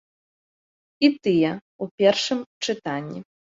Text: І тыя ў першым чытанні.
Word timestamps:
І 1.07 1.11
тыя 1.23 1.51
ў 1.57 1.85
першым 2.01 2.39
чытанні. 2.67 3.19